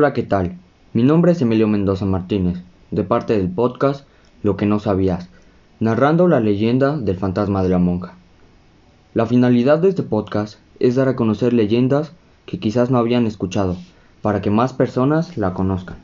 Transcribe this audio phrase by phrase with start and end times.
[0.00, 0.56] Hola, ¿qué tal?
[0.92, 4.06] Mi nombre es Emilio Mendoza Martínez, de parte del podcast
[4.44, 5.28] Lo que no sabías,
[5.80, 8.14] narrando la leyenda del fantasma de la monja.
[9.12, 12.12] La finalidad de este podcast es dar a conocer leyendas
[12.46, 13.76] que quizás no habían escuchado,
[14.22, 15.96] para que más personas la conozcan.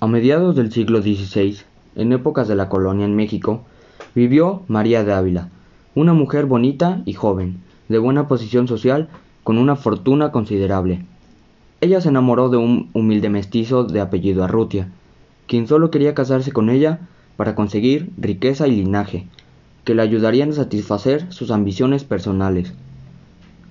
[0.00, 1.60] A mediados del siglo XVI,
[1.96, 3.64] en épocas de la colonia en México,
[4.14, 5.48] vivió María de Ávila,
[5.94, 9.08] una mujer bonita y joven, de buena posición social,
[9.42, 11.04] con una fortuna considerable.
[11.80, 14.90] Ella se enamoró de un humilde mestizo de apellido Arrutia,
[15.46, 17.00] quien solo quería casarse con ella
[17.36, 19.26] para conseguir riqueza y linaje,
[19.84, 22.74] que le ayudarían a satisfacer sus ambiciones personales.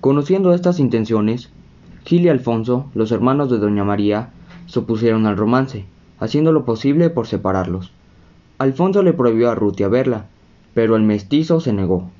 [0.00, 1.50] Conociendo estas intenciones,
[2.04, 4.30] Gil y Alfonso, los hermanos de Doña María,
[4.66, 5.84] se opusieron al romance,
[6.18, 7.92] haciendo lo posible por separarlos.
[8.58, 10.26] Alfonso le prohibió a Rutia verla,
[10.74, 12.10] pero el mestizo se negó.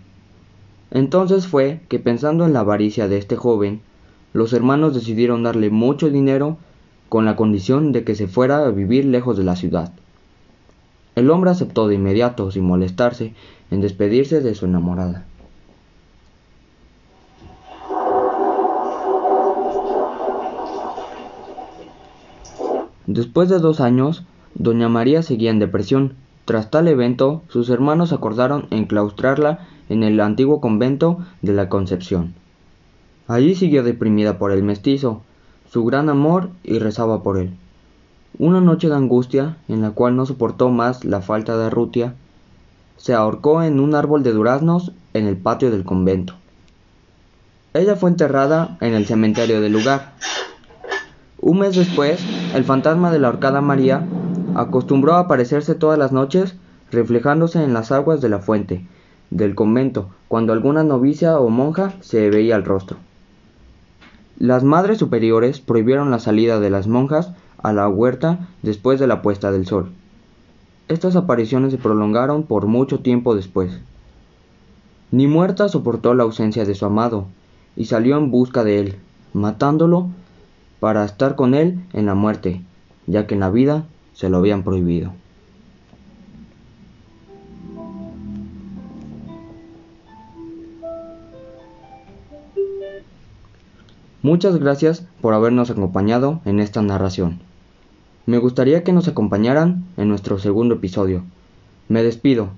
[0.90, 3.80] Entonces fue que pensando en la avaricia de este joven,
[4.32, 6.58] los hermanos decidieron darle mucho dinero
[7.08, 9.92] con la condición de que se fuera a vivir lejos de la ciudad.
[11.16, 13.34] El hombre aceptó de inmediato, sin molestarse,
[13.70, 15.26] en despedirse de su enamorada.
[23.06, 24.22] Después de dos años,
[24.54, 26.14] doña María seguía en depresión.
[26.44, 32.34] Tras tal evento, sus hermanos acordaron enclaustrarla en el antiguo convento de la Concepción.
[33.28, 35.22] Allí siguió deprimida por el mestizo,
[35.70, 37.52] su gran amor y rezaba por él.
[38.38, 42.14] Una noche de angustia, en la cual no soportó más la falta de Rutia,
[42.96, 46.34] se ahorcó en un árbol de duraznos en el patio del convento.
[47.72, 50.14] Ella fue enterrada en el cementerio del lugar.
[51.40, 52.20] Un mes después,
[52.54, 54.06] el fantasma de la ahorcada María
[54.56, 56.56] acostumbró a aparecerse todas las noches
[56.90, 58.86] reflejándose en las aguas de la fuente
[59.30, 62.96] del convento cuando alguna novicia o monja se veía el rostro.
[64.38, 69.22] Las madres superiores prohibieron la salida de las monjas a la huerta después de la
[69.22, 69.90] puesta del sol.
[70.88, 73.80] Estas apariciones se prolongaron por mucho tiempo después.
[75.12, 77.26] Ni muerta soportó la ausencia de su amado
[77.76, 78.96] y salió en busca de él,
[79.32, 80.08] matándolo
[80.80, 82.62] para estar con él en la muerte,
[83.06, 83.84] ya que en la vida
[84.20, 85.14] se lo habían prohibido.
[94.20, 97.38] Muchas gracias por habernos acompañado en esta narración.
[98.26, 101.22] Me gustaría que nos acompañaran en nuestro segundo episodio.
[101.88, 102.50] Me despido.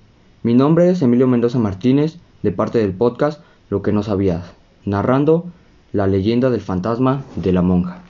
[0.42, 3.40] Mi nombre es Emilio Mendoza Martínez, de parte del podcast
[3.70, 4.50] Lo que no sabías,
[4.84, 5.44] narrando
[5.92, 8.00] la leyenda del fantasma de la monja.